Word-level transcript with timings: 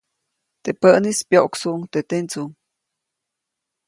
Teʼ 0.63 0.77
päʼnis, 0.81 1.19
pyoʼksuʼuŋ 1.29 1.79
teʼ 1.91 2.05
tendsuŋ. 2.09 2.49